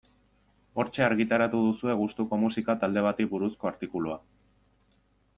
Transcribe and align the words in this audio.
Hortxe 0.83 1.03
argitaratu 1.07 1.59
duzue 1.65 1.95
gustuko 1.99 2.39
musika 2.43 2.75
talde 2.85 3.03
bati 3.09 3.27
buruzko 3.35 3.69
artikulua. 3.71 4.17